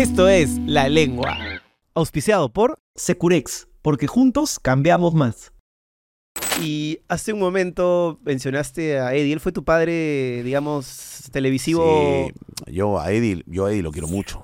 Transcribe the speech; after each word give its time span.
Esto 0.00 0.28
es 0.30 0.56
La 0.64 0.88
Lengua. 0.88 1.36
Auspiciado 1.92 2.48
por 2.50 2.78
Securex, 2.94 3.68
porque 3.82 4.06
juntos 4.06 4.58
cambiamos 4.58 5.12
más. 5.12 5.52
Y 6.62 7.00
hace 7.06 7.34
un 7.34 7.38
momento 7.40 8.18
mencionaste 8.24 8.98
a 8.98 9.12
Eddie. 9.14 9.34
Él 9.34 9.40
fue 9.40 9.52
tu 9.52 9.62
padre, 9.62 10.42
digamos, 10.42 11.28
televisivo. 11.30 11.84
Sí, 11.84 12.72
yo 12.72 12.98
a 12.98 13.12
Eddie, 13.12 13.42
yo 13.44 13.66
a 13.66 13.72
Eddie 13.72 13.82
lo 13.82 13.92
quiero 13.92 14.08
mucho. 14.08 14.42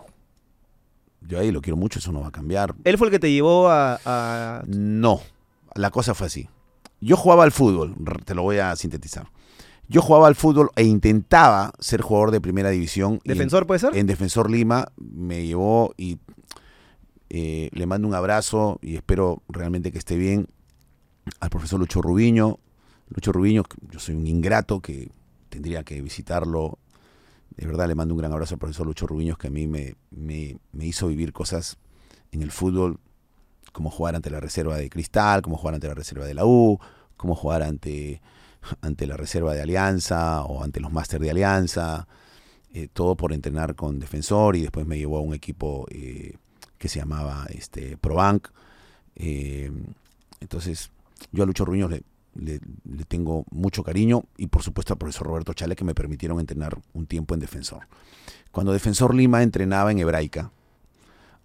Yo 1.22 1.38
a 1.38 1.40
Eddie 1.40 1.52
lo 1.52 1.62
quiero 1.62 1.78
mucho, 1.78 2.00
eso 2.00 2.12
no 2.12 2.20
va 2.20 2.26
a 2.28 2.32
cambiar. 2.32 2.74
Él 2.84 2.98
fue 2.98 3.06
el 3.06 3.12
que 3.12 3.18
te 3.18 3.32
llevó 3.32 3.70
a. 3.70 3.98
a- 4.04 4.62
No, 4.66 5.22
la 5.74 5.90
cosa 5.90 6.14
fue 6.14 6.26
así. 6.26 6.50
Yo 7.00 7.16
jugaba 7.16 7.44
al 7.44 7.52
fútbol, 7.52 7.94
te 8.26 8.34
lo 8.34 8.42
voy 8.42 8.58
a 8.58 8.76
sintetizar. 8.76 9.30
Yo 9.88 10.02
jugaba 10.02 10.26
al 10.26 10.34
fútbol 10.34 10.70
e 10.76 10.82
intentaba 10.84 11.72
ser 11.78 12.00
jugador 12.02 12.30
de 12.32 12.40
primera 12.40 12.70
división. 12.70 13.14
en- 13.24 13.34
¿Defensor 13.34 13.66
puede 13.66 13.80
ser? 13.80 13.96
En 13.96 14.06
Defensor 14.06 14.50
Lima 14.50 14.88
me 14.96 15.46
llevó 15.46 15.94
y 15.96 16.18
eh, 17.30 17.70
le 17.72 17.86
mando 17.86 18.06
un 18.08 18.14
abrazo 18.14 18.78
y 18.82 18.96
espero 18.96 19.42
realmente 19.48 19.92
que 19.92 19.98
esté 19.98 20.16
bien 20.16 20.48
al 21.40 21.50
profesor 21.50 21.78
Lucho 21.80 22.00
Rubiño. 22.02 22.58
Lucho 23.08 23.32
Rubiño, 23.32 23.62
yo 23.90 23.98
soy 24.00 24.14
un 24.14 24.26
ingrato 24.26 24.80
que 24.80 25.10
tendría 25.48 25.82
que 25.84 26.00
visitarlo. 26.02 26.78
De 27.56 27.66
verdad 27.66 27.88
le 27.88 27.94
mando 27.94 28.14
un 28.14 28.18
gran 28.18 28.32
abrazo 28.32 28.54
al 28.54 28.58
profesor 28.58 28.86
Lucho 28.86 29.06
Rubiño, 29.06 29.36
que 29.36 29.48
a 29.48 29.50
mí 29.50 29.66
me, 29.66 29.94
me- 30.10 30.58
me 30.72 30.86
hizo 30.86 31.08
vivir 31.08 31.32
cosas 31.32 31.78
en 32.32 32.42
el 32.42 32.50
fútbol, 32.50 32.98
como 33.72 33.90
jugar 33.90 34.14
ante 34.16 34.30
la 34.30 34.40
reserva 34.40 34.76
de 34.76 34.90
Cristal, 34.90 35.42
como 35.42 35.56
jugar 35.56 35.74
ante 35.74 35.86
la 35.88 35.94
reserva 35.94 36.24
de 36.26 36.34
la 36.34 36.44
U, 36.44 36.78
como 37.16 37.34
jugar 37.34 37.62
ante, 37.62 38.20
ante 38.80 39.06
la 39.06 39.16
reserva 39.16 39.54
de 39.54 39.62
Alianza 39.62 40.42
o 40.42 40.62
ante 40.62 40.80
los 40.80 40.92
máster 40.92 41.20
de 41.20 41.30
Alianza 41.30 42.06
eh, 42.72 42.88
todo 42.92 43.16
por 43.16 43.32
entrenar 43.32 43.74
con 43.74 43.98
Defensor 43.98 44.54
y 44.56 44.62
después 44.62 44.86
me 44.86 44.98
llevó 44.98 45.18
a 45.18 45.22
un 45.22 45.32
equipo 45.34 45.86
eh, 45.90 46.36
que 46.78 46.88
se 46.88 46.98
llamaba 46.98 47.46
este, 47.48 47.96
Probank. 47.96 48.48
Eh, 49.14 49.70
entonces, 50.40 50.90
yo 51.32 51.42
a 51.42 51.46
Lucho 51.46 51.64
Ruiños 51.64 51.90
le, 51.90 52.02
le- 52.34 52.60
le 52.84 53.04
tengo 53.04 53.46
mucho 53.50 53.82
cariño 53.82 54.24
y 54.36 54.48
por 54.48 54.62
supuesto 54.62 54.92
al 54.92 54.98
profesor 54.98 55.26
Roberto 55.26 55.54
Chale 55.54 55.74
que 55.74 55.84
me 55.84 55.94
permitieron 55.94 56.38
entrenar 56.38 56.78
un 56.92 57.06
tiempo 57.06 57.32
en 57.32 57.40
Defensor. 57.40 57.86
Cuando 58.52 58.72
Defensor 58.74 59.14
Lima 59.14 59.42
entrenaba 59.42 59.90
en 59.90 59.98
Hebraica, 59.98 60.50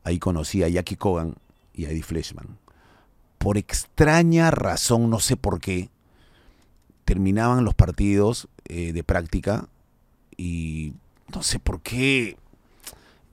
ahí 0.03 0.19
conocí 0.19 0.64
a 0.64 0.67
Jackie 0.67 0.97
Cogan 0.97 1.36
y 1.73 1.86
a 1.86 1.92
Eddie 1.92 2.03
Fleshman. 2.03 2.58
Por 3.38 3.58
extraña 3.58 4.52
razón, 4.52 5.09
no 5.09 5.19
sé 5.22 5.38
por 5.38 5.61
qué, 5.61 5.89
terminaban 7.05 7.63
los 7.66 7.73
partidos 7.75 8.47
eh, 8.66 8.94
de 8.94 9.03
práctica 9.03 9.67
y 10.38 10.94
no 11.33 11.43
sé 11.43 11.59
por 11.59 11.81
qué 11.81 12.38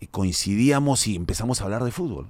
eh, 0.01 0.07
coincidíamos 0.11 1.07
y 1.07 1.17
empezamos 1.17 1.61
a 1.61 1.65
hablar 1.65 1.85
de 1.85 1.91
fútbol. 1.93 2.27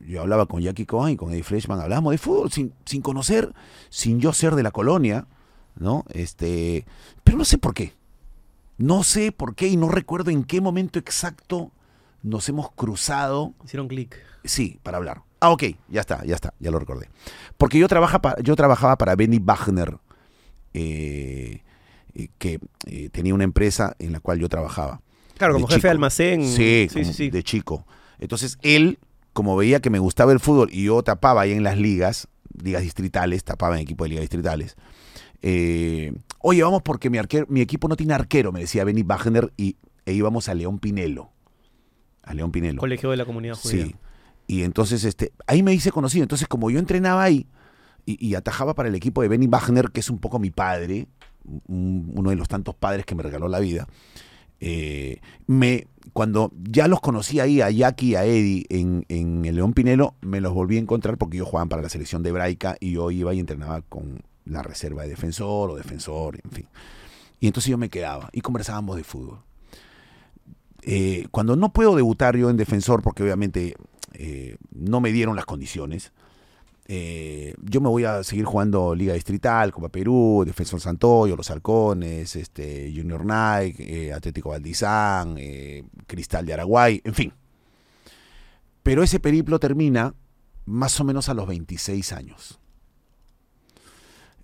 Yo 0.00 0.20
hablaba 0.20 0.46
con 0.46 0.60
Jackie 0.60 0.84
Cohen 0.86 1.14
y 1.14 1.16
con 1.16 1.32
Eddie 1.32 1.42
Fleshman, 1.42 1.80
hablábamos 1.80 2.12
de 2.12 2.18
fútbol 2.18 2.52
sin, 2.52 2.72
sin 2.84 3.00
conocer, 3.02 3.54
sin 3.88 4.20
yo 4.20 4.32
ser 4.32 4.54
de 4.54 4.62
la 4.62 4.70
colonia, 4.70 5.26
¿no? 5.74 6.04
Este, 6.10 6.84
pero 7.24 7.38
no 7.38 7.44
sé 7.44 7.56
por 7.58 7.72
qué. 7.74 7.94
No 8.78 9.04
sé 9.04 9.32
por 9.32 9.54
qué 9.54 9.68
y 9.68 9.76
no 9.78 9.88
recuerdo 9.88 10.30
en 10.30 10.44
qué 10.44 10.60
momento 10.60 10.98
exacto 10.98 11.70
nos 12.22 12.46
hemos 12.50 12.70
cruzado 12.72 13.54
Hicieron 13.64 13.88
clic. 13.88 14.16
Sí, 14.44 14.78
para 14.82 14.98
hablar. 14.98 15.22
Ah, 15.40 15.50
ok, 15.50 15.64
ya 15.88 16.00
está, 16.00 16.22
ya 16.24 16.34
está, 16.34 16.52
ya 16.60 16.70
lo 16.70 16.78
recordé. 16.78 17.08
Porque 17.56 17.78
yo, 17.78 17.88
trabaja 17.88 18.20
pa- 18.20 18.36
yo 18.42 18.54
trabajaba 18.54 18.96
para 18.96 19.16
Benny 19.16 19.38
Wagner, 19.38 19.96
eh, 20.76 21.62
eh, 22.14 22.28
que 22.38 22.60
eh, 22.86 23.08
tenía 23.10 23.34
una 23.34 23.44
empresa 23.44 23.96
en 23.98 24.12
la 24.12 24.20
cual 24.20 24.38
yo 24.38 24.48
trabajaba. 24.48 25.00
Claro, 25.38 25.54
De 25.54 25.58
como 25.58 25.66
jefe 25.68 25.78
chico. 25.78 25.86
de 25.88 25.90
almacén. 25.90 26.46
Sí, 26.46 26.88
sí, 26.90 27.04
sí. 27.04 27.30
de 27.30 27.42
chico. 27.42 27.86
Entonces 28.18 28.58
él, 28.62 28.98
como 29.32 29.56
veía 29.56 29.80
que 29.80 29.90
me 29.90 29.98
gustaba 29.98 30.32
el 30.32 30.40
fútbol 30.40 30.68
y 30.72 30.84
yo 30.84 31.02
tapaba 31.02 31.42
ahí 31.42 31.52
en 31.52 31.62
las 31.62 31.78
ligas, 31.78 32.28
ligas 32.62 32.82
distritales, 32.82 33.44
tapaba 33.44 33.76
en 33.76 33.82
equipo 33.82 34.04
de 34.04 34.10
ligas 34.10 34.22
distritales. 34.22 34.76
eh, 35.42 36.12
Oye, 36.40 36.62
vamos 36.62 36.82
porque 36.82 37.10
mi, 37.10 37.18
arquero, 37.18 37.46
mi 37.48 37.60
equipo 37.60 37.88
no 37.88 37.96
tiene 37.96 38.14
arquero, 38.14 38.52
me 38.52 38.60
decía 38.60 38.84
Benny 38.84 39.02
Wagner, 39.02 39.52
y 39.56 39.76
e 40.04 40.12
íbamos 40.12 40.48
a 40.48 40.54
León 40.54 40.78
Pinelo. 40.78 41.32
A 42.22 42.34
León 42.34 42.52
Pinelo. 42.52 42.78
Colegio 42.80 43.10
de 43.10 43.16
la 43.16 43.24
Comunidad 43.24 43.56
Judía. 43.56 43.86
Sí. 43.86 43.96
Y 44.46 44.62
entonces, 44.62 45.04
este, 45.04 45.32
ahí 45.48 45.62
me 45.64 45.74
hice 45.74 45.90
conocido. 45.90 46.22
Entonces, 46.22 46.46
como 46.46 46.70
yo 46.70 46.78
entrenaba 46.78 47.22
ahí 47.22 47.46
y, 48.06 48.34
atajaba 48.36 48.74
para 48.74 48.88
el 48.88 48.94
equipo 48.94 49.20
de 49.22 49.28
Benny 49.28 49.46
Wagner, 49.48 49.90
que 49.90 50.00
es 50.00 50.08
un 50.10 50.18
poco 50.18 50.38
mi 50.38 50.50
padre, 50.50 51.06
un- 51.66 52.12
uno 52.16 52.30
de 52.30 52.36
los 52.36 52.48
tantos 52.48 52.74
padres 52.74 53.04
que 53.04 53.14
me 53.14 53.22
regaló 53.22 53.48
la 53.48 53.58
vida, 53.58 53.86
eh, 54.60 55.20
me, 55.46 55.86
cuando 56.12 56.50
ya 56.62 56.88
los 56.88 57.00
conocí 57.00 57.40
ahí, 57.40 57.60
a 57.60 57.70
Jackie 57.70 58.10
y 58.10 58.14
a 58.14 58.24
Eddie 58.24 58.64
en, 58.70 59.04
en 59.08 59.44
el 59.44 59.56
León 59.56 59.72
Pinelo, 59.74 60.14
me 60.22 60.40
los 60.40 60.54
volví 60.54 60.76
a 60.76 60.80
encontrar 60.80 61.18
porque 61.18 61.36
ellos 61.36 61.48
jugaban 61.48 61.68
para 61.68 61.82
la 61.82 61.88
selección 61.88 62.22
de 62.22 62.30
Hebraica 62.30 62.76
y 62.80 62.92
yo 62.92 63.10
iba 63.10 63.34
y 63.34 63.40
entrenaba 63.40 63.82
con 63.82 64.20
la 64.44 64.62
reserva 64.62 65.02
de 65.02 65.08
defensor 65.10 65.70
o 65.70 65.74
defensor, 65.76 66.38
en 66.42 66.50
fin. 66.50 66.66
Y 67.40 67.48
entonces 67.48 67.70
yo 67.70 67.76
me 67.76 67.90
quedaba 67.90 68.30
y 68.32 68.40
conversábamos 68.40 68.96
de 68.96 69.04
fútbol. 69.04 69.40
Eh, 70.82 71.26
cuando 71.32 71.56
no 71.56 71.72
puedo 71.72 71.96
debutar 71.96 72.36
yo 72.36 72.48
en 72.48 72.56
defensor, 72.56 73.02
porque 73.02 73.22
obviamente 73.24 73.74
eh, 74.14 74.56
no 74.72 75.00
me 75.00 75.10
dieron 75.12 75.34
las 75.36 75.44
condiciones, 75.44 76.12
eh, 76.88 77.54
yo 77.62 77.80
me 77.80 77.88
voy 77.88 78.04
a 78.04 78.22
seguir 78.22 78.44
jugando 78.44 78.94
Liga 78.94 79.14
Distrital, 79.14 79.72
Copa 79.72 79.88
Perú, 79.88 80.44
Defensor 80.46 80.80
Santoyo, 80.80 81.34
Los 81.34 81.50
Halcones, 81.50 82.36
este, 82.36 82.92
Junior 82.94 83.24
Nike, 83.24 84.06
eh, 84.08 84.12
Atlético 84.12 84.50
Valdizán, 84.50 85.34
eh, 85.36 85.84
Cristal 86.06 86.46
de 86.46 86.54
Araguay, 86.54 87.00
en 87.02 87.14
fin. 87.14 87.32
Pero 88.84 89.02
ese 89.02 89.18
periplo 89.18 89.58
termina 89.58 90.14
más 90.64 91.00
o 91.00 91.04
menos 91.04 91.28
a 91.28 91.34
los 91.34 91.48
26 91.48 92.12
años. 92.12 92.60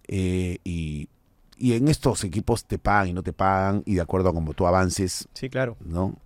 Eh, 0.08 0.58
y, 0.64 1.08
y 1.56 1.74
en 1.74 1.86
estos 1.86 2.24
equipos 2.24 2.64
te 2.64 2.76
pagan 2.76 3.08
y 3.08 3.12
no 3.12 3.22
te 3.22 3.32
pagan, 3.32 3.84
y 3.86 3.94
de 3.94 4.00
acuerdo 4.00 4.30
a 4.30 4.34
cómo 4.34 4.52
tú 4.52 4.66
avances, 4.66 5.28
Sí, 5.34 5.48
claro. 5.48 5.76
¿no? 5.84 6.16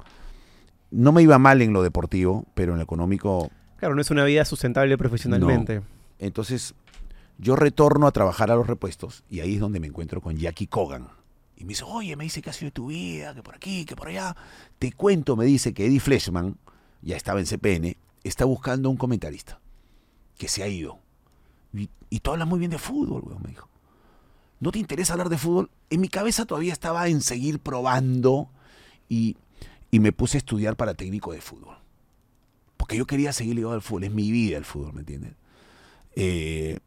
No 0.90 1.12
me 1.12 1.22
iba 1.22 1.38
mal 1.38 1.60
en 1.60 1.74
lo 1.74 1.82
deportivo, 1.82 2.46
pero 2.54 2.72
en 2.72 2.78
lo 2.78 2.84
económico 2.84 3.50
Claro, 3.76 3.94
no 3.94 4.00
es 4.00 4.10
una 4.10 4.24
vida 4.24 4.44
sustentable 4.46 4.96
profesionalmente. 4.96 5.82
Entonces, 6.18 6.74
yo 7.38 7.56
retorno 7.56 8.06
a 8.06 8.12
trabajar 8.12 8.50
a 8.50 8.56
los 8.56 8.66
repuestos 8.66 9.24
y 9.28 9.40
ahí 9.40 9.54
es 9.54 9.60
donde 9.60 9.80
me 9.80 9.86
encuentro 9.86 10.20
con 10.20 10.36
Jackie 10.36 10.66
Cogan. 10.66 11.08
Y 11.56 11.64
me 11.64 11.70
dice, 11.70 11.84
oye, 11.84 12.16
me 12.16 12.24
dice 12.24 12.42
que 12.42 12.50
ha 12.50 12.52
sido 12.52 12.70
tu 12.70 12.86
vida, 12.88 13.34
que 13.34 13.42
por 13.42 13.54
aquí, 13.54 13.84
que 13.84 13.96
por 13.96 14.08
allá. 14.08 14.36
Te 14.78 14.92
cuento, 14.92 15.36
me 15.36 15.46
dice 15.46 15.72
que 15.72 15.86
Eddie 15.86 16.00
Fleshman, 16.00 16.58
ya 17.02 17.16
estaba 17.16 17.40
en 17.40 17.46
CPN, 17.46 17.96
está 18.24 18.44
buscando 18.44 18.90
un 18.90 18.96
comentarista 18.96 19.60
que 20.36 20.48
se 20.48 20.62
ha 20.62 20.68
ido. 20.68 20.98
Y, 21.72 21.88
y 22.10 22.20
tú 22.20 22.32
hablas 22.32 22.48
muy 22.48 22.58
bien 22.58 22.70
de 22.70 22.78
fútbol, 22.78 23.22
weón, 23.24 23.42
me 23.42 23.50
dijo. 23.50 23.68
¿No 24.60 24.72
te 24.72 24.78
interesa 24.78 25.12
hablar 25.12 25.28
de 25.28 25.38
fútbol? 25.38 25.70
En 25.90 26.00
mi 26.00 26.08
cabeza 26.08 26.46
todavía 26.46 26.72
estaba 26.72 27.08
en 27.08 27.20
seguir 27.20 27.58
probando 27.60 28.50
y, 29.08 29.36
y 29.90 30.00
me 30.00 30.12
puse 30.12 30.36
a 30.36 30.40
estudiar 30.40 30.76
para 30.76 30.94
técnico 30.94 31.32
de 31.32 31.40
fútbol. 31.40 31.76
Porque 32.76 32.96
yo 32.96 33.06
quería 33.06 33.32
seguir 33.32 33.54
ligado 33.54 33.74
al 33.74 33.82
fútbol, 33.82 34.04
es 34.04 34.12
mi 34.12 34.30
vida 34.30 34.56
el 34.56 34.64
fútbol, 34.64 34.92
¿me 34.94 35.00
entiendes? 35.00 35.34
Eh, 36.16 36.78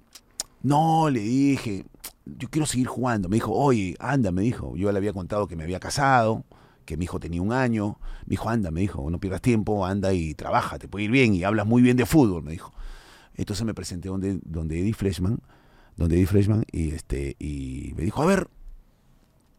no, 0.64 1.10
le 1.10 1.22
dije, 1.22 1.86
yo 2.26 2.50
quiero 2.50 2.66
seguir 2.66 2.88
jugando. 2.88 3.30
Me 3.30 3.38
dijo, 3.38 3.54
oye, 3.54 3.96
anda, 4.00 4.32
me 4.32 4.42
dijo. 4.42 4.76
Yo 4.76 4.92
le 4.92 4.98
había 4.98 5.14
contado 5.14 5.48
que 5.48 5.56
me 5.56 5.64
había 5.64 5.80
casado, 5.80 6.44
que 6.86 6.98
mi 6.98 7.06
hijo 7.06 7.20
tenía 7.20 7.42
un 7.42 7.54
año. 7.54 7.98
Me 8.26 8.32
dijo, 8.32 8.50
anda, 8.50 8.72
me 8.72 8.82
dijo, 8.82 9.10
no 9.10 9.20
pierdas 9.20 9.42
tiempo, 9.42 9.86
anda 9.86 10.14
y 10.14 10.34
trabaja, 10.34 10.80
te 10.80 10.88
puede 10.88 11.06
ir 11.06 11.12
bien 11.12 11.34
y 11.34 11.44
hablas 11.44 11.66
muy 11.66 11.82
bien 11.82 11.96
de 11.96 12.06
fútbol, 12.06 12.44
me 12.44 12.52
dijo. 12.52 12.74
Entonces 13.36 13.66
me 13.66 13.74
presenté 13.74 14.10
donde, 14.10 14.40
donde 14.44 14.80
Eddie 14.80 14.94
Freshman, 14.94 15.40
donde 15.96 16.18
Eddie 16.18 16.26
Freshman, 16.26 16.66
y 16.72 16.92
este, 16.92 17.38
y 17.40 17.94
me 17.96 18.04
dijo, 18.04 18.22
a 18.22 18.26
ver, 18.26 18.50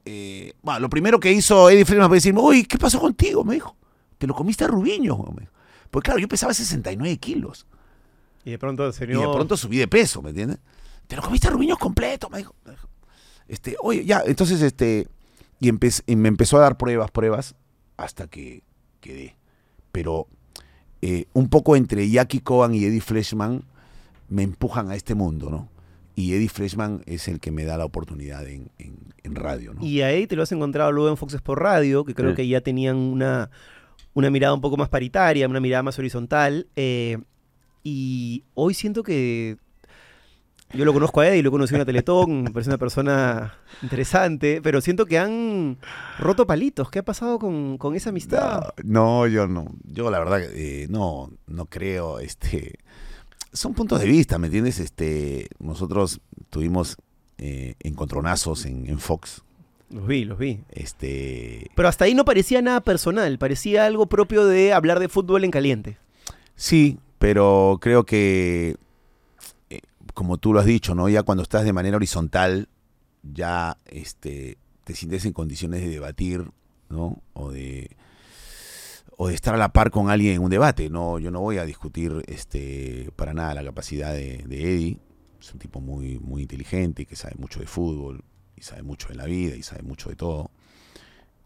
eh, 0.04 0.52
lo 0.80 0.90
primero 0.90 1.20
que 1.20 1.32
hizo 1.32 1.70
Eddie 1.70 1.84
Freshman 1.84 2.08
fue 2.08 2.16
decirme, 2.18 2.40
uy, 2.40 2.64
¿qué 2.64 2.76
pasó 2.76 3.00
contigo? 3.00 3.44
Me 3.44 3.54
dijo, 3.54 3.76
te 4.18 4.26
lo 4.26 4.34
comiste 4.34 4.64
a 4.64 4.68
Rubiño, 4.68 5.16
me. 5.34 5.48
Pues 5.90 6.04
claro, 6.04 6.20
yo 6.20 6.28
pesaba 6.28 6.54
69 6.54 7.16
kilos. 7.16 7.66
Y 8.44 8.50
de 8.52 8.58
pronto 8.58 8.86
el 8.86 8.92
Y 8.92 9.06
de 9.14 9.28
pronto 9.34 9.56
subí 9.56 9.78
de 9.78 9.88
peso, 9.88 10.22
¿me 10.22 10.30
entiendes? 10.30 10.58
Te 11.06 11.16
lo 11.16 11.22
comiste 11.22 11.48
a 11.48 11.50
Rubiños 11.50 11.78
completo, 11.78 12.28
me 12.30 12.38
dijo. 12.38 12.54
Este, 13.48 13.76
oye, 13.80 14.04
ya, 14.04 14.22
entonces, 14.26 14.62
este, 14.62 15.08
y, 15.58 15.68
empe- 15.70 16.02
y 16.06 16.16
me 16.16 16.28
empezó 16.28 16.56
a 16.56 16.60
dar 16.60 16.76
pruebas, 16.76 17.10
pruebas, 17.10 17.54
hasta 17.96 18.28
que 18.28 18.62
quedé. 19.00 19.36
Pero 19.92 20.28
eh, 21.02 21.26
un 21.32 21.48
poco 21.48 21.74
entre 21.76 22.08
Jackie 22.08 22.40
Cohen 22.40 22.74
y 22.74 22.84
Eddie 22.84 23.00
Fleshman 23.00 23.64
me 24.28 24.42
empujan 24.44 24.90
a 24.90 24.94
este 24.94 25.14
mundo, 25.14 25.50
¿no? 25.50 25.68
Y 26.14 26.34
Eddie 26.34 26.48
Freshman 26.48 27.02
es 27.06 27.28
el 27.28 27.40
que 27.40 27.50
me 27.50 27.64
da 27.64 27.76
la 27.78 27.84
oportunidad 27.86 28.46
en, 28.46 28.70
en- 28.78 28.98
en 29.22 29.34
radio, 29.34 29.74
¿no? 29.74 29.84
Y 29.84 30.02
ahí 30.02 30.26
te 30.26 30.36
lo 30.36 30.42
has 30.44 30.52
encontrado 30.52 30.92
luego 30.92 31.08
en 31.10 31.16
Fox 31.16 31.34
Sports 31.34 31.60
Radio, 31.62 32.04
que 32.04 32.14
creo 32.14 32.30
que 32.34 32.46
ya 32.46 32.60
tenían 32.60 32.96
una, 32.96 33.50
una 34.14 34.30
mirada 34.30 34.54
un 34.54 34.60
poco 34.60 34.76
más 34.76 34.88
paritaria, 34.88 35.48
una 35.48 35.60
mirada 35.60 35.82
más 35.82 35.98
horizontal. 35.98 36.68
eh, 36.76 37.18
y 37.82 38.44
hoy 38.54 38.74
siento 38.74 39.02
que 39.02 39.56
Yo 40.72 40.84
lo 40.84 40.92
conozco 40.92 41.20
a 41.20 41.26
Eddie, 41.28 41.42
lo 41.42 41.50
conocí 41.50 41.74
en 41.74 41.80
la 41.80 41.84
Teletón, 41.84 42.44
me 42.44 42.50
parece 42.52 42.70
una 42.70 42.78
persona 42.78 43.54
interesante, 43.82 44.60
pero 44.62 44.80
siento 44.80 45.04
que 45.04 45.18
han 45.18 45.78
roto 46.18 46.46
palitos. 46.46 46.90
¿Qué 46.90 47.00
ha 47.00 47.02
pasado 47.02 47.40
con, 47.40 47.76
con 47.76 47.96
esa 47.96 48.10
amistad? 48.10 48.68
No, 48.84 49.22
no, 49.22 49.26
yo 49.26 49.48
no. 49.48 49.66
Yo 49.82 50.10
la 50.12 50.20
verdad 50.20 50.42
eh, 50.54 50.86
no, 50.88 51.30
no 51.48 51.66
creo. 51.66 52.20
Este, 52.20 52.78
son 53.52 53.74
puntos 53.74 53.98
de 54.00 54.06
vista, 54.06 54.38
¿me 54.38 54.46
entiendes? 54.46 54.78
Este, 54.78 55.48
nosotros 55.58 56.20
tuvimos 56.50 56.96
eh, 57.38 57.74
encontronazos 57.80 58.64
en, 58.64 58.88
en 58.88 59.00
Fox. 59.00 59.42
Los 59.90 60.06
vi, 60.06 60.24
los 60.24 60.38
vi. 60.38 60.60
Este, 60.70 61.68
Pero 61.74 61.88
hasta 61.88 62.04
ahí 62.04 62.14
no 62.14 62.24
parecía 62.24 62.62
nada 62.62 62.80
personal, 62.80 63.38
parecía 63.38 63.86
algo 63.86 64.06
propio 64.06 64.46
de 64.46 64.72
hablar 64.72 65.00
de 65.00 65.08
fútbol 65.08 65.42
en 65.42 65.50
caliente. 65.50 65.98
Sí, 66.54 67.00
pero 67.20 67.76
creo 67.82 68.06
que, 68.06 68.76
eh, 69.68 69.80
como 70.14 70.38
tú 70.38 70.54
lo 70.54 70.60
has 70.60 70.64
dicho, 70.64 70.94
¿no? 70.94 71.06
Ya 71.10 71.22
cuando 71.22 71.42
estás 71.42 71.66
de 71.66 71.74
manera 71.74 71.96
horizontal, 71.96 72.70
ya 73.22 73.76
este, 73.84 74.56
te 74.84 74.94
sientes 74.94 75.26
en 75.26 75.34
condiciones 75.34 75.82
de 75.82 75.90
debatir, 75.90 76.50
¿no? 76.88 77.20
O 77.34 77.50
de, 77.50 77.94
o 79.18 79.28
de 79.28 79.34
estar 79.34 79.54
a 79.54 79.58
la 79.58 79.70
par 79.70 79.90
con 79.90 80.08
alguien 80.08 80.36
en 80.36 80.42
un 80.42 80.48
debate. 80.48 80.88
No, 80.88 81.18
yo 81.18 81.30
no 81.30 81.42
voy 81.42 81.58
a 81.58 81.66
discutir 81.66 82.24
este, 82.26 83.10
para 83.16 83.34
nada 83.34 83.52
la 83.52 83.64
capacidad 83.64 84.14
de, 84.14 84.36
Eddie. 84.48 84.96
Es 85.38 85.52
un 85.52 85.58
tipo 85.58 85.82
muy, 85.82 86.18
muy 86.18 86.40
inteligente 86.40 87.04
que 87.04 87.16
sabe 87.16 87.34
mucho 87.36 87.60
de 87.60 87.66
fútbol, 87.66 88.24
y 88.56 88.62
sabe 88.62 88.82
mucho 88.82 89.08
de 89.08 89.16
la 89.16 89.26
vida, 89.26 89.56
y 89.56 89.62
sabe 89.62 89.82
mucho 89.82 90.08
de 90.08 90.16
todo. 90.16 90.50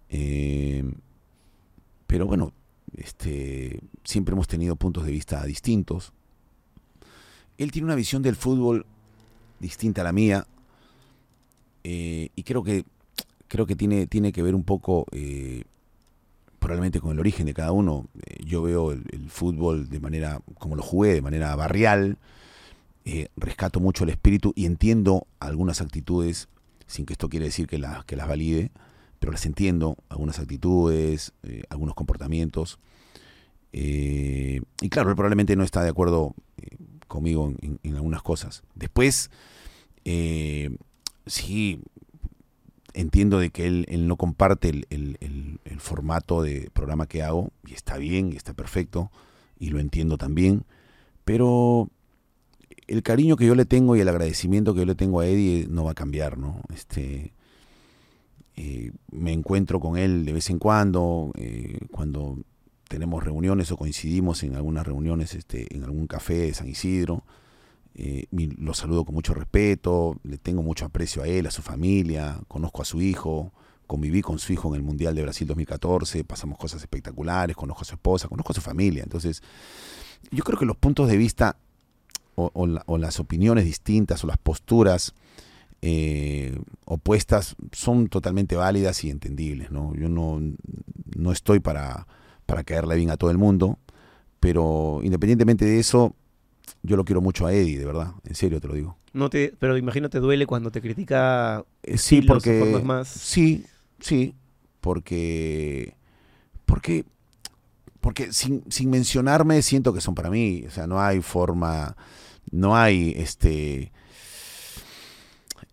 Eh, 0.08 0.84
pero 2.06 2.28
bueno, 2.28 2.52
este, 2.96 3.80
siempre 4.04 4.32
hemos 4.32 4.48
tenido 4.48 4.76
puntos 4.76 5.04
de 5.04 5.12
vista 5.12 5.44
distintos. 5.44 6.12
Él 7.58 7.72
tiene 7.72 7.86
una 7.86 7.94
visión 7.94 8.22
del 8.22 8.36
fútbol 8.36 8.86
distinta 9.60 10.02
a 10.02 10.04
la 10.04 10.12
mía. 10.12 10.46
eh, 11.84 12.30
y 12.34 12.42
creo 12.42 12.62
que 12.62 12.84
creo 13.48 13.66
que 13.66 13.76
tiene, 13.76 14.06
tiene 14.06 14.32
que 14.32 14.42
ver 14.42 14.54
un 14.54 14.64
poco 14.64 15.06
eh, 15.12 15.64
probablemente 16.58 17.00
con 17.00 17.12
el 17.12 17.20
origen 17.20 17.46
de 17.46 17.54
cada 17.54 17.72
uno. 17.72 18.08
Eh, 18.26 18.44
yo 18.44 18.62
veo 18.62 18.92
el, 18.92 19.28
fútbol 19.28 19.88
de 19.88 20.00
manera, 20.00 20.40
como 20.58 20.76
lo 20.76 20.82
jugué, 20.82 21.14
de 21.14 21.22
manera 21.22 21.54
barrial. 21.54 22.18
rescato 23.36 23.80
mucho 23.80 24.04
el 24.04 24.10
espíritu 24.10 24.52
y 24.56 24.66
entiendo 24.66 25.26
algunas 25.40 25.80
actitudes, 25.80 26.48
sin 26.86 27.06
que 27.06 27.12
esto 27.12 27.28
quiere 27.28 27.46
decir 27.46 27.68
que, 27.68 27.78
las 27.78 28.04
que 28.06 28.16
las 28.16 28.28
valide, 28.28 28.70
pero 29.24 29.32
las 29.32 29.46
entiendo, 29.46 29.96
algunas 30.10 30.38
actitudes, 30.38 31.32
eh, 31.44 31.62
algunos 31.70 31.94
comportamientos. 31.94 32.78
Eh, 33.72 34.60
y 34.82 34.88
claro, 34.90 35.08
él 35.08 35.16
probablemente 35.16 35.56
no 35.56 35.64
está 35.64 35.82
de 35.82 35.88
acuerdo 35.88 36.34
eh, 36.58 36.76
conmigo 37.08 37.50
en, 37.62 37.96
algunas 37.96 38.20
cosas. 38.20 38.64
Después, 38.74 39.30
eh, 40.04 40.76
sí, 41.24 41.80
entiendo 42.92 43.38
de 43.38 43.48
que 43.48 43.66
él, 43.66 44.06
no 44.06 44.18
comparte 44.18 44.84
el 44.90 45.78
formato 45.78 46.42
de 46.42 46.68
programa 46.74 47.06
que 47.06 47.22
hago, 47.22 47.50
y 47.66 47.72
está 47.72 47.96
bien, 47.96 48.30
y 48.30 48.36
está 48.36 48.52
perfecto, 48.52 49.10
y 49.58 49.70
lo 49.70 49.80
entiendo 49.80 50.18
también, 50.18 50.66
pero 51.24 51.88
el 52.88 53.02
cariño 53.02 53.36
que 53.36 53.46
yo 53.46 53.54
le 53.54 53.64
tengo 53.64 53.96
y 53.96 54.00
el 54.00 54.08
agradecimiento 54.10 54.74
que 54.74 54.80
yo 54.80 54.86
le 54.86 54.94
tengo 54.94 55.20
a 55.20 55.26
Eddie 55.26 55.66
no 55.70 55.84
va 55.84 55.92
a 55.92 55.94
cambiar, 55.94 56.36
¿no? 56.36 56.60
Este, 56.74 57.32
eh, 58.56 58.92
me 59.10 59.32
encuentro 59.32 59.80
con 59.80 59.96
él 59.96 60.24
de 60.24 60.32
vez 60.32 60.48
en 60.50 60.58
cuando, 60.58 61.32
eh, 61.36 61.78
cuando 61.90 62.38
tenemos 62.88 63.24
reuniones 63.24 63.72
o 63.72 63.76
coincidimos 63.76 64.42
en 64.44 64.54
algunas 64.54 64.86
reuniones 64.86 65.34
este, 65.34 65.74
en 65.74 65.82
algún 65.82 66.06
café 66.06 66.34
de 66.34 66.54
San 66.54 66.68
Isidro. 66.68 67.24
Eh, 67.96 68.26
lo 68.30 68.74
saludo 68.74 69.04
con 69.04 69.14
mucho 69.14 69.34
respeto, 69.34 70.18
le 70.22 70.38
tengo 70.38 70.62
mucho 70.62 70.84
aprecio 70.84 71.22
a 71.22 71.28
él, 71.28 71.46
a 71.46 71.50
su 71.50 71.62
familia, 71.62 72.40
conozco 72.48 72.82
a 72.82 72.84
su 72.84 73.00
hijo, 73.00 73.52
conviví 73.86 74.22
con 74.22 74.38
su 74.38 74.52
hijo 74.52 74.68
en 74.68 74.76
el 74.76 74.82
Mundial 74.82 75.14
de 75.14 75.22
Brasil 75.22 75.46
2014, 75.46 76.24
pasamos 76.24 76.58
cosas 76.58 76.80
espectaculares, 76.80 77.56
conozco 77.56 77.82
a 77.82 77.84
su 77.84 77.94
esposa, 77.94 78.28
conozco 78.28 78.52
a 78.52 78.54
su 78.54 78.60
familia. 78.60 79.02
Entonces, 79.02 79.42
yo 80.30 80.42
creo 80.44 80.58
que 80.58 80.64
los 80.64 80.76
puntos 80.76 81.08
de 81.08 81.16
vista 81.16 81.56
o 82.36 82.98
las 82.98 83.20
opiniones 83.20 83.64
distintas 83.64 84.24
o 84.24 84.26
las 84.26 84.38
posturas 84.38 85.14
eh, 85.86 86.58
opuestas 86.86 87.56
son 87.72 88.08
totalmente 88.08 88.56
válidas 88.56 89.04
y 89.04 89.10
entendibles. 89.10 89.70
¿no? 89.70 89.94
Yo 89.94 90.08
no, 90.08 90.40
no 91.14 91.30
estoy 91.30 91.60
para, 91.60 92.06
para 92.46 92.64
caerle 92.64 92.96
bien 92.96 93.10
a 93.10 93.18
todo 93.18 93.30
el 93.30 93.36
mundo, 93.36 93.78
pero 94.40 95.00
independientemente 95.02 95.66
de 95.66 95.78
eso, 95.78 96.16
yo 96.82 96.96
lo 96.96 97.04
quiero 97.04 97.20
mucho 97.20 97.46
a 97.46 97.52
Eddie, 97.52 97.78
de 97.78 97.84
verdad, 97.84 98.12
en 98.24 98.34
serio 98.34 98.62
te 98.62 98.68
lo 98.68 98.74
digo. 98.74 98.96
No 99.12 99.28
te, 99.28 99.54
pero 99.58 99.76
imagino 99.76 100.08
te 100.08 100.20
duele 100.20 100.46
cuando 100.46 100.70
te 100.70 100.80
critica 100.80 101.66
Eh, 101.82 101.98
sí, 101.98 102.22
porque... 102.22 102.60
formas 102.60 102.84
más. 102.84 103.08
Sí, 103.08 103.66
sí, 104.00 104.34
porque... 104.80 105.96
Porque, 106.64 107.04
porque 108.00 108.32
sin, 108.32 108.64
sin 108.70 108.88
mencionarme 108.88 109.60
siento 109.60 109.92
que 109.92 110.00
son 110.00 110.14
para 110.14 110.30
mí, 110.30 110.64
o 110.66 110.70
sea, 110.70 110.86
no 110.86 110.98
hay 110.98 111.20
forma, 111.20 111.94
no 112.50 112.74
hay 112.74 113.12
este... 113.18 113.92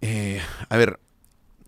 eh, 0.01 0.41
a 0.69 0.77
ver, 0.77 0.99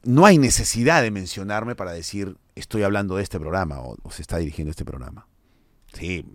no 0.03 0.25
hay 0.25 0.37
necesidad 0.37 1.01
de 1.01 1.11
mencionarme 1.11 1.75
para 1.75 1.91
decir 1.91 2.37
estoy 2.55 2.83
hablando 2.83 3.15
de 3.15 3.23
este 3.23 3.39
programa 3.39 3.79
o, 3.79 3.97
o 4.03 4.11
se 4.11 4.21
está 4.21 4.37
dirigiendo 4.37 4.71
este 4.71 4.85
programa. 4.85 5.27
Sí, 5.93 6.25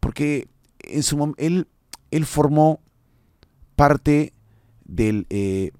porque 0.00 0.48
en 0.80 1.02
su 1.02 1.34
él, 1.38 1.68
él 2.10 2.26
formó 2.26 2.80
parte 3.76 4.34
del, 4.84 5.26
eh, 5.30 5.70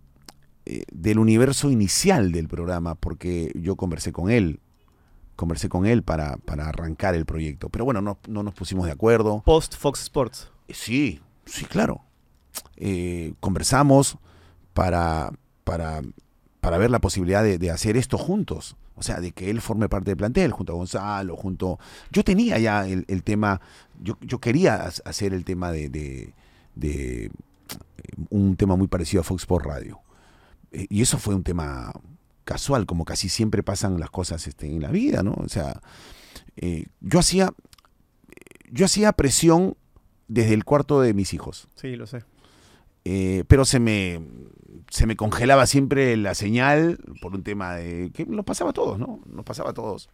eh, 0.64 0.84
del 0.92 1.18
universo 1.18 1.70
inicial 1.70 2.32
del 2.32 2.48
programa, 2.48 2.94
porque 2.94 3.52
yo 3.54 3.76
conversé 3.76 4.12
con 4.12 4.30
él, 4.30 4.60
conversé 5.36 5.68
con 5.68 5.86
él 5.86 6.02
para, 6.02 6.36
para 6.38 6.68
arrancar 6.68 7.14
el 7.14 7.26
proyecto. 7.26 7.68
Pero 7.68 7.84
bueno, 7.84 8.00
no, 8.00 8.18
no 8.28 8.42
nos 8.42 8.54
pusimos 8.54 8.86
de 8.86 8.92
acuerdo. 8.92 9.42
Post 9.44 9.76
Fox 9.76 10.02
Sports. 10.02 10.50
Sí, 10.68 11.20
sí, 11.44 11.64
claro. 11.64 12.02
Eh, 12.76 13.34
conversamos 13.40 14.18
para, 14.74 15.32
para, 15.64 16.02
para 16.60 16.78
ver 16.78 16.90
la 16.90 17.00
posibilidad 17.00 17.42
de, 17.42 17.70
hacer 17.70 17.96
esto 17.96 18.18
juntos. 18.18 18.76
O 18.96 19.02
sea, 19.02 19.20
de 19.20 19.32
que 19.32 19.48
él 19.50 19.60
forme 19.62 19.88
parte 19.88 20.10
del 20.10 20.16
plantel, 20.18 20.52
junto 20.52 20.72
a 20.72 20.76
Gonzalo, 20.76 21.34
junto... 21.36 21.78
Yo 22.12 22.22
tenía 22.22 22.58
ya 22.58 22.86
el, 22.86 23.22
tema, 23.22 23.60
yo, 24.02 24.18
yo 24.20 24.38
quería 24.40 24.74
ha- 24.84 24.92
hacer 25.08 25.32
el 25.32 25.44
tema 25.44 25.72
de, 25.72 25.88
de- 25.88 27.30
un 28.28 28.56
tema 28.56 28.76
muy 28.76 28.88
parecido 28.88 29.22
a 29.22 29.24
Fox 29.24 29.42
Sports 29.42 29.66
Radio. 29.66 30.00
Eh, 30.72 30.86
y 30.90 31.00
eso 31.02 31.18
fue 31.18 31.34
un 31.34 31.42
tema 31.42 31.92
casual, 32.44 32.84
como 32.86 33.04
casi 33.04 33.28
siempre 33.28 33.62
pasan 33.62 33.98
las 34.00 34.10
cosas 34.10 34.46
este, 34.46 34.66
en 34.66 34.82
la 34.82 34.90
vida, 34.90 35.22
¿no? 35.22 35.32
O 35.32 35.48
sea, 35.48 35.80
eh, 36.56 36.86
yo 37.00 37.18
hacía 37.20 37.52
yo 38.72 38.84
hacía 38.84 39.12
presión 39.12 39.76
desde 40.28 40.54
el 40.54 40.64
cuarto 40.64 41.00
de 41.00 41.12
mis 41.14 41.34
hijos. 41.34 41.68
Sí, 41.74 41.96
lo 41.96 42.06
sé. 42.06 42.22
Eh, 43.12 43.42
pero 43.48 43.64
se 43.64 43.80
me, 43.80 44.20
se 44.88 45.04
me 45.04 45.16
congelaba 45.16 45.66
siempre 45.66 46.16
la 46.16 46.36
señal 46.36 47.00
por 47.20 47.34
un 47.34 47.42
tema 47.42 47.74
de 47.74 48.12
que 48.14 48.24
nos 48.24 48.44
pasaba 48.44 48.70
a 48.70 48.72
todos, 48.72 49.00
¿no? 49.00 49.18
Nos 49.26 49.44
pasaba 49.44 49.70
a 49.70 49.74
todos. 49.74 50.08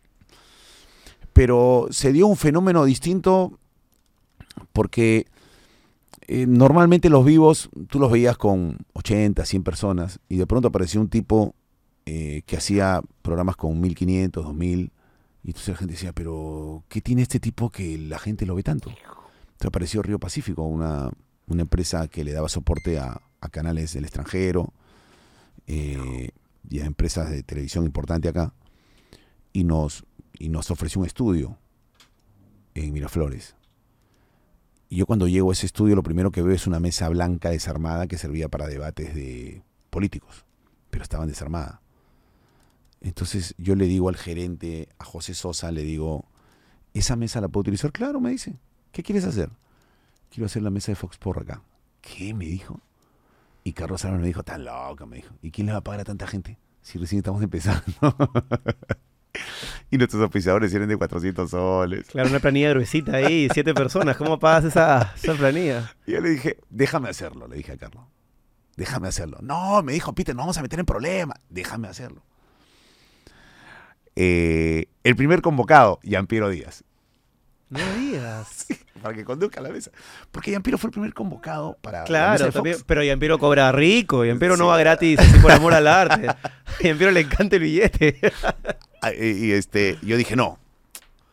Pero 1.35 1.89
se 1.91 2.15
dio 2.15 2.27
un 2.27 2.39
fenómeno 2.39 2.87
distinto 2.87 3.59
porque 4.73 5.27
eh, 6.27 6.47
normalmente 6.49 7.11
los 7.11 7.23
vivos 7.23 7.69
tú 7.91 7.99
los 7.99 8.11
veías 8.11 8.39
con 8.39 8.79
80, 8.95 9.45
100 9.45 9.63
personas 9.63 10.19
y 10.31 10.39
de 10.39 10.47
pronto 10.47 10.69
apareció 10.69 10.99
un 10.99 11.11
tipo 11.11 11.55
eh, 12.07 12.45
que 12.47 12.57
hacía 12.57 13.03
programas 13.21 13.57
con 13.57 13.79
1500, 13.79 14.43
2000 14.43 14.91
y 15.45 15.49
entonces 15.49 15.69
la 15.69 15.77
gente 15.77 15.93
decía, 15.93 16.15
pero 16.15 16.83
¿qué 16.89 17.03
tiene 17.03 17.21
este 17.21 17.41
tipo 17.41 17.69
que 17.69 17.99
la 17.99 18.19
gente 18.19 18.47
lo 18.47 18.55
ve 18.55 18.63
tanto? 18.63 18.89
Entonces 18.89 19.67
apareció 19.67 20.01
Río 20.01 20.19
Pacífico, 20.19 20.63
una, 20.63 21.11
una 21.47 21.63
empresa 21.63 22.09
que 22.09 22.25
le 22.25 22.33
daba 22.33 22.49
soporte 22.49 22.99
a, 22.99 23.21
canales 23.53 23.93
del 23.93 24.03
extranjero 24.03 24.73
eh, 25.69 26.31
y 26.69 26.81
a 26.81 26.85
empresas 26.85 27.31
de 27.31 27.45
televisión 27.45 27.85
importante 27.85 28.29
acá 28.29 28.53
y 29.53 29.63
nos, 29.63 30.05
y 30.37 30.49
nos 30.49 30.73
ofreció 30.73 31.01
un 31.01 31.07
estudio 31.07 31.57
en 32.75 32.93
Miraflores. 32.93 33.55
Y 34.89 34.97
yo 34.97 35.07
cuando 35.07 35.29
llego 35.29 35.51
a 35.51 35.53
ese 35.53 35.67
estudio 35.67 35.95
lo 35.95 36.03
primero 36.03 36.33
que 36.33 36.43
veo 36.43 36.57
es 36.57 36.67
una 36.67 36.81
mesa 36.81 37.09
blanca 37.09 37.51
desarmada 37.51 38.09
que 38.09 38.19
servía 38.19 38.49
para 38.49 38.67
debates 38.67 39.15
de 39.15 39.63
políticos, 39.91 40.45
pero 40.91 41.05
estaban 41.05 41.29
desarmada. 41.29 41.81
Entonces 43.01 43.55
yo 43.59 43.77
le 43.77 43.87
digo 43.87 44.09
al 44.09 44.17
gerente, 44.17 44.89
a 44.99 45.05
José 45.05 45.35
Sosa, 45.35 45.71
le 45.71 45.85
digo, 45.85 46.25
¿esa 46.95 47.15
mesa 47.15 47.41
la 47.41 47.47
puedo 47.47 47.61
utilizar? 47.61 47.93
Claro, 47.93 48.21
me 48.21 48.31
dice. 48.31 48.59
¿Qué 48.91 49.05
quieres 49.05 49.25
hacer? 49.25 49.51
Quiero 50.37 50.49
hacer 50.49 50.63
la 50.63 50.69
mesa 50.69 50.93
de 50.93 50.97
Fox 50.97 51.17
por 51.17 51.39
acá. 51.39 51.63
¿Qué? 52.03 52.35
Me 52.35 52.45
dijo. 52.45 52.79
Y 53.65 53.73
Carlos 53.73 54.05
Álvarez 54.05 54.21
me 54.21 54.27
dijo, 54.27 54.43
tan 54.43 54.67
loco, 54.67 55.07
me 55.07 55.17
dijo. 55.17 55.35
¿Y 55.41 55.51
quién 55.51 55.67
le 55.67 55.73
va 55.73 55.79
a 55.79 55.81
pagar 55.81 56.01
a 56.03 56.05
tanta 56.05 56.27
gente? 56.27 56.59
Si 56.83 56.99
recién 56.99 57.21
estamos 57.21 57.43
empezando. 57.43 57.83
y 59.91 59.97
nuestros 59.97 60.23
oficiadores 60.23 60.75
eran 60.75 60.91
de 60.91 60.97
400 60.99 61.51
soles. 61.51 62.09
Claro, 62.09 62.29
una 62.29 62.41
planilla 62.41 62.69
gruesita 62.69 63.17
ahí, 63.17 63.49
siete 63.51 63.73
personas. 63.73 64.19
¿Cómo 64.19 64.39
pagas 64.39 64.65
esa, 64.65 65.15
esa 65.17 65.33
planilla? 65.33 65.91
Y 66.07 66.13
yo 66.13 66.21
le 66.21 66.29
dije, 66.29 66.59
déjame 66.69 67.09
hacerlo, 67.09 67.49
le 67.49 67.57
dije 67.57 67.73
a 67.73 67.79
Carlos. 67.79 68.05
déjame 68.77 69.09
hacerlo. 69.09 69.39
No, 69.41 69.83
me 69.83 69.95
dijo 69.95 70.15
Peter, 70.15 70.37
nos 70.37 70.43
vamos 70.43 70.59
a 70.59 70.63
meter 70.63 70.79
en 70.79 70.85
problemas, 70.85 71.39
déjame 71.49 71.89
hacerlo. 71.89 72.23
Eh, 74.17 74.91
el 75.03 75.17
primer 75.17 75.41
convocado, 75.41 75.99
Piero 76.29 76.51
Díaz, 76.51 76.85
No 77.69 77.81
digas. 77.95 78.67
para 79.03 79.15
que 79.15 79.25
conduzca 79.25 79.61
la 79.61 79.71
mesa. 79.71 79.91
Porque 80.31 80.59
Piero 80.61 80.79
fue 80.79 80.89
el 80.89 80.93
primer 80.93 81.13
convocado 81.15 81.77
para 81.81 81.99
la 81.99 82.03
mesa 82.03 82.07
Claro, 82.07 82.39
de 82.39 82.45
Fox. 82.45 82.55
también, 82.55 82.77
pero 82.87 83.03
Yampiero 83.03 83.39
cobra 83.39 83.73
rico, 83.73 84.25
Yampiero 84.25 84.57
no 84.57 84.69
va 84.69 84.79
gratis 84.79 85.19
así 85.19 85.39
por 85.41 85.51
amor 85.53 85.75
al 85.75 85.87
arte. 85.87 86.29
A 86.29 86.83
Yampiero 86.83 87.11
le 87.13 87.21
encanta 87.21 87.57
el 87.57 87.63
billete. 87.63 88.19
Ah, 89.03 89.13
Y, 89.13 89.53
este, 89.53 89.99
yo 90.03 90.17
dije, 90.17 90.35
no. 90.37 90.59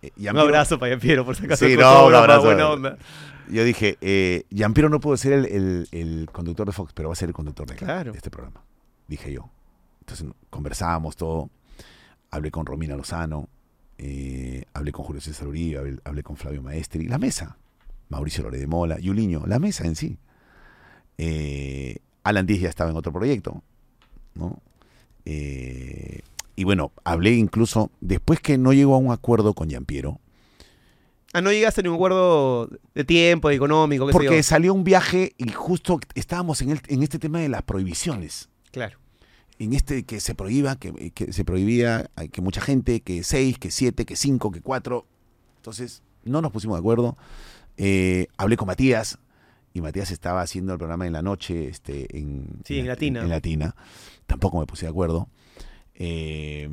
Eh, 0.02 0.12
Un 0.30 0.38
abrazo 0.38 0.78
para 0.78 0.92
Yampiero, 0.92 1.24
por 1.26 1.36
si 1.36 1.46
acaso. 1.46 1.66
Sí, 1.66 1.76
no, 1.78 2.08
un 2.08 2.14
abrazo. 2.14 2.44
buena 2.44 2.70
onda. 2.70 2.98
Yo 3.50 3.64
dije, 3.64 3.98
eh, 4.02 4.44
Yampiero 4.50 4.90
no 4.90 5.00
pudo 5.00 5.16
ser 5.18 5.34
el, 5.34 5.46
el- 5.46 5.88
el 5.92 6.30
conductor 6.32 6.66
de 6.68 6.74
Fox, 6.74 6.92
pero 6.94 7.10
va 7.10 7.14
a 7.14 7.16
ser 7.16 7.30
el 7.30 7.34
conductor 7.34 7.66
de, 7.68 7.76
Claro. 7.76 8.12
de 8.12 8.18
este 8.18 8.30
programa. 8.30 8.62
Dije 9.08 9.32
yo. 9.32 9.50
Entonces 10.02 10.28
conversábamos 10.50 11.16
todo. 11.16 11.50
Hablé 12.32 12.52
con 12.52 12.66
Romina 12.66 12.96
Lozano. 12.98 13.48
Eh, 13.98 14.64
hablé 14.74 14.92
con 14.92 15.06
Julio 15.06 15.22
César 15.22 15.48
Uribe. 15.48 15.78
Hablé, 15.80 15.98
hablé 16.04 16.24
con 16.24 16.36
Flavio 16.38 16.62
Maestri. 16.62 17.08
La 17.08 17.18
mesa. 17.18 17.58
Mauricio 18.10 18.44
Lore 18.44 18.58
de 18.60 18.68
Mola. 18.68 19.00
Yuliño. 19.00 19.44
La 19.48 19.60
mesa 19.60 19.86
en 19.86 19.96
sí. 19.96 20.18
Eh, 21.18 21.98
Alan 22.24 22.46
Díaz 22.46 22.62
ya 22.62 22.70
estaba 22.70 22.90
en 22.90 22.98
otro 22.98 23.12
proyecto. 23.14 23.64
¿no? 24.36 24.60
Eh, 25.26 26.22
y 26.56 26.64
bueno, 26.64 26.92
hablé 27.04 27.32
incluso 27.34 27.92
después 28.02 28.40
que 28.40 28.58
no 28.58 28.74
llegó 28.74 28.96
a 28.96 28.98
un 28.98 29.12
acuerdo 29.12 29.54
con 29.54 29.70
Yampiero. 29.70 30.20
Ah, 31.34 31.42
no 31.42 31.52
llegaste 31.52 31.82
a 31.82 31.84
ningún 31.84 31.96
acuerdo 31.98 32.70
de 32.94 33.04
tiempo, 33.04 33.50
de 33.50 33.56
económico, 33.56 34.06
qué 34.06 34.12
sé 34.12 34.14
Porque 34.18 34.36
yo. 34.38 34.44
salió 34.44 34.72
un 34.74 34.84
viaje 34.84 35.34
y 35.38 35.50
justo 35.50 36.00
estábamos 36.14 36.62
en, 36.62 36.70
el- 36.72 36.82
en 36.88 37.02
este 37.02 37.18
tema 37.18 37.40
de 37.40 37.50
las 37.50 37.64
prohibiciones. 37.64 38.50
Claro. 38.72 39.00
En 39.60 39.74
este 39.74 40.04
que 40.04 40.20
se 40.20 40.36
prohíba, 40.36 40.76
que, 40.76 41.12
que 41.12 41.32
se 41.32 41.46
prohibía 41.46 42.10
que 42.32 42.42
mucha 42.42 42.60
gente, 42.60 43.02
que 43.02 43.24
seis, 43.24 43.60
que 43.60 43.72
siete, 43.72 44.06
que 44.06 44.16
cinco, 44.16 44.52
que 44.52 44.62
cuatro. 44.62 45.06
Entonces, 45.58 46.02
no 46.26 46.42
nos 46.42 46.52
pusimos 46.52 46.78
de 46.78 46.80
acuerdo. 46.80 47.18
Eh, 47.78 48.28
hablé 48.38 48.58
con 48.58 48.68
Matías 48.68 49.18
y 49.74 49.82
Matías 49.82 50.12
estaba 50.12 50.42
haciendo 50.42 50.74
el 50.74 50.78
programa 50.78 51.08
en 51.08 51.14
la 51.14 51.22
noche 51.22 51.68
este, 51.68 52.18
en, 52.18 52.48
Sí, 52.64 52.80
en 52.80 52.88
Latina. 52.88 53.22
En, 53.22 53.30
Latina. 53.30 53.76
Tampoco 54.28 54.60
me 54.60 54.66
puse 54.66 54.86
de 54.86 54.92
acuerdo 54.92 55.28
eh, 55.96 56.70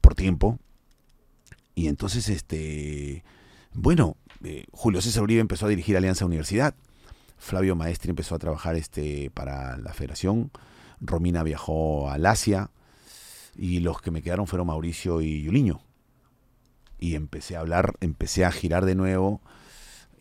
por 0.00 0.14
tiempo. 0.14 0.58
Y 1.74 1.88
entonces, 1.88 2.28
este, 2.28 3.22
bueno, 3.72 4.16
eh, 4.44 4.64
Julio 4.72 5.00
César 5.00 5.22
Uribe 5.22 5.40
empezó 5.40 5.66
a 5.66 5.68
dirigir 5.68 5.96
Alianza 5.96 6.24
Universidad. 6.24 6.74
Flavio 7.38 7.74
Maestri 7.74 8.10
empezó 8.10 8.34
a 8.34 8.38
trabajar 8.38 8.76
este, 8.76 9.30
para 9.30 9.78
la 9.78 9.94
federación. 9.94 10.50
Romina 11.00 11.42
viajó 11.42 12.10
al 12.10 12.26
Asia. 12.26 12.70
Y 13.56 13.80
los 13.80 14.00
que 14.00 14.10
me 14.10 14.22
quedaron 14.22 14.46
fueron 14.46 14.66
Mauricio 14.68 15.20
y 15.20 15.42
Yuliño. 15.42 15.80
Y 16.98 17.14
empecé 17.14 17.56
a 17.56 17.60
hablar, 17.60 17.94
empecé 18.00 18.44
a 18.44 18.52
girar 18.52 18.84
de 18.84 18.94
nuevo. 18.94 19.40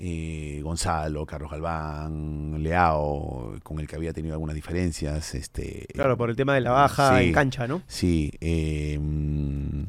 eh, 0.02 0.62
Gonzalo, 0.64 1.26
Carlos 1.26 1.52
Galván, 1.52 2.64
Leao, 2.64 3.60
con 3.64 3.80
el 3.82 3.88
que 3.88 3.98
había 3.98 4.14
tenido 4.14 4.34
algunas 4.34 4.56
diferencias. 4.56 5.36
Este, 5.36 5.88
Claro, 5.94 6.16
por 6.18 6.30
el 6.30 6.38
tema 6.38 6.54
de 6.56 6.62
la 6.62 6.72
baja 6.72 7.20
Sí. 7.20 7.26
en 7.26 7.34
cancha, 7.34 7.68
¿no? 7.68 7.82
Sí, 7.88 8.32
eh, 8.40 8.98
mm, 8.98 9.84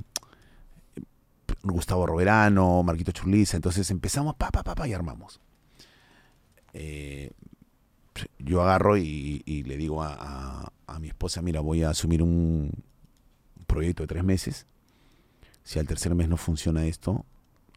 Gustavo 1.62 2.06
Roberano, 2.06 2.82
Marquito 2.82 3.12
Churliza, 3.12 3.56
entonces 3.56 3.88
empezamos, 3.92 4.34
pa, 4.34 4.50
pa, 4.50 4.64
pa, 4.64 4.74
pa, 4.74 4.88
y 4.88 4.92
armamos. 4.92 5.40
Eh, 6.72 7.30
yo 8.38 8.62
agarro 8.62 8.96
y, 8.96 9.42
y 9.44 9.62
le 9.64 9.76
digo 9.76 10.02
a, 10.02 10.14
a- 10.18 10.72
a 10.90 10.98
mi 10.98 11.08
esposa, 11.08 11.40
mira, 11.42 11.60
voy 11.60 11.82
a 11.82 11.90
asumir 11.90 12.22
un 12.22 12.70
proyecto 13.66 14.02
de 14.02 14.06
tres 14.08 14.24
meses. 14.24 14.66
Si 15.62 15.78
al 15.78 15.86
tercer 15.86 16.14
mes 16.14 16.28
no 16.28 16.36
funciona 16.36 16.84
esto, 16.86 17.24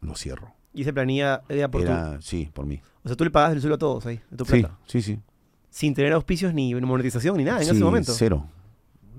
lo 0.00 0.14
cierro. 0.16 0.52
Y 0.72 0.82
esa 0.82 0.92
planilla 0.92 1.42
era 1.48 1.70
por 1.70 1.82
tu... 1.82 1.86
Era, 1.90 2.20
sí, 2.20 2.50
por 2.52 2.66
mí. 2.66 2.80
O 3.04 3.08
sea, 3.08 3.16
tú 3.16 3.24
le 3.24 3.30
pagas 3.30 3.52
el 3.52 3.60
suelo 3.60 3.76
a 3.76 3.78
todos 3.78 4.04
ahí, 4.06 4.20
de 4.30 4.36
tu 4.36 4.44
Sí, 4.44 4.60
plata. 4.60 4.78
sí, 4.86 5.02
sí. 5.02 5.20
Sin 5.70 5.94
tener 5.94 6.12
auspicios 6.12 6.52
ni 6.54 6.74
monetización 6.74 7.36
ni 7.36 7.44
nada 7.44 7.58
en 7.60 7.64
Sí, 7.66 7.70
ese 7.72 7.84
momento. 7.84 8.12
Cero, 8.12 8.46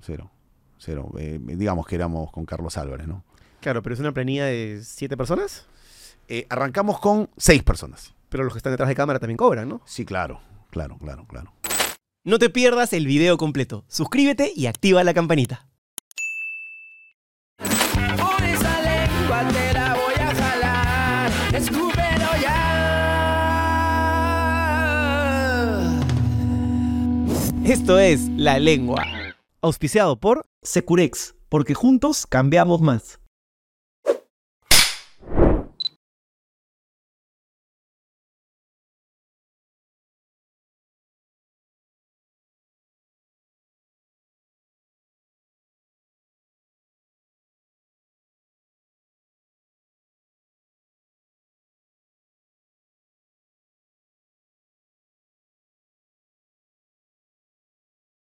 cero, 0.01 0.29
cero. 0.77 1.11
Eh, 1.17 1.39
digamos 1.41 1.85
que 1.85 1.95
éramos 1.95 2.31
con 2.31 2.45
Carlos 2.45 2.77
Álvarez, 2.77 3.07
¿no? 3.07 3.23
Claro, 3.61 3.81
pero 3.81 3.93
es 3.93 3.99
una 3.99 4.11
planilla 4.13 4.45
de 4.45 4.81
siete 4.83 5.15
personas, 5.17 5.65
Eh, 6.27 6.47
arrancamos 6.49 6.99
con 6.99 7.29
seis 7.37 7.61
personas. 7.63 8.13
pero 8.29 8.43
los 8.43 8.51
que 8.53 8.57
están 8.59 8.73
detrás 8.73 8.89
de 8.89 8.95
cámara 8.95 9.19
también 9.19 9.37
cobran, 9.37 9.69
¿no? 9.69 9.81
Sí, 9.85 10.03
claro, 10.05 10.41
claro, 10.71 10.97
claro, 10.97 11.25
claro. 11.27 11.53
No 12.27 12.39
te 12.39 12.49
pierdas 12.49 12.91
el 12.93 13.05
video 13.05 13.37
completo. 13.37 13.85
Suscríbete 13.87 14.51
y 14.55 14.65
activa 14.65 15.03
la 15.03 15.13
campanita. 15.13 15.67
Por 17.59 18.43
esa 18.43 18.81
lengua 18.81 19.47
te 19.49 19.73
la 19.73 19.93
voy 19.93 20.15
a 20.15 20.33
jalar. 20.33 21.31
Escúpelo 21.53 22.25
ya. 22.41 22.81
Esto 27.63 27.99
es 27.99 28.27
La 28.29 28.57
Lengua. 28.57 29.05
Auspiciado 29.61 30.19
por 30.19 30.47
Securex, 30.63 31.35
porque 31.47 31.75
juntos 31.75 32.25
cambiamos 32.25 32.81
más. 32.81 33.19